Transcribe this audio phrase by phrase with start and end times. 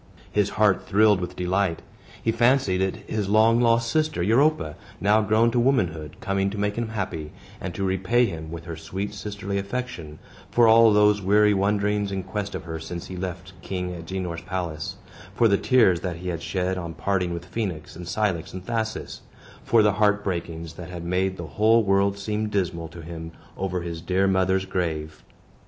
[0.31, 1.83] His heart thrilled with delight.
[2.23, 6.75] He fancied it his long lost sister Europa, now grown to womanhood, coming to make
[6.75, 7.31] him happy,
[7.61, 10.17] and to repay him with her sweet sisterly affection,
[10.49, 14.95] for all those weary wonderings in quest of her since he left King Agenor's palace
[15.35, 19.21] for the tears that he had shed, on parting with Phoenix, and Cilix, and Thasus
[19.63, 23.81] for the heart breakings that had made the whole world seem dismal to him over
[23.83, 25.23] his dear mother's grave.